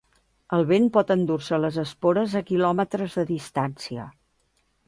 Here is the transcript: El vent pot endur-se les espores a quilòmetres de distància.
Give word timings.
El 0.55 0.63
vent 0.71 0.87
pot 0.95 1.11
endur-se 1.15 1.59
les 1.65 1.77
espores 1.83 2.35
a 2.39 2.43
quilòmetres 2.49 3.21
de 3.21 3.29
distància. 3.37 4.09